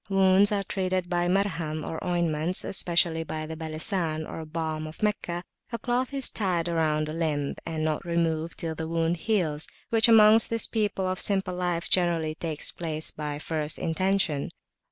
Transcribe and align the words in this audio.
Wounds 0.09 0.51
are 0.51 0.63
treated 0.63 1.11
by 1.11 1.27
Marham, 1.27 1.85
or 1.85 2.03
ointments, 2.03 2.63
especially 2.63 3.23
by 3.23 3.45
the 3.45 3.55
"Balesan," 3.55 4.25
or 4.25 4.43
Balm 4.45 4.87
of 4.87 5.03
Meccah; 5.03 5.43
a 5.71 5.77
cloth 5.77 6.11
is 6.11 6.31
tied 6.31 6.67
round 6.67 7.07
the 7.07 7.13
limb, 7.13 7.53
and 7.67 7.83
[p.390]not 7.85 8.03
removed 8.03 8.57
till 8.57 8.73
the 8.73 8.87
wound 8.87 9.17
heals, 9.17 9.67
which 9.91 10.07
amongst 10.07 10.49
this 10.49 10.65
people 10.65 11.05
of 11.07 11.19
simple 11.21 11.53
life, 11.53 11.87
generally 11.87 12.33
takes 12.33 12.71
place 12.71 13.11
by 13.11 13.37
first 13.37 13.77
intention. 13.77 14.49